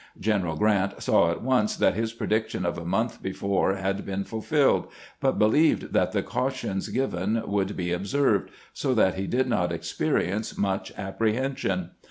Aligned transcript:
General 0.19 0.57
Grrant 0.57 1.03
saw 1.03 1.29
at 1.29 1.43
once 1.43 1.75
that 1.75 1.93
his 1.93 2.11
prediction 2.11 2.65
of 2.65 2.75
a 2.79 2.83
month 2.85 3.21
before 3.21 3.75
had 3.75 4.03
been 4.03 4.23
fulfilled, 4.23 4.87
but 5.19 5.37
believed 5.37 5.93
that 5.93 6.11
the 6.11 6.23
cautions 6.23 6.89
given 6.89 7.43
would 7.47 7.77
be 7.77 7.93
observed, 7.93 8.49
so 8.73 8.95
that 8.95 9.13
he 9.13 9.27
did 9.27 9.45
not 9.47 9.71
experience 9.71 10.57
much 10.57 10.91
apprehension. 10.97 11.91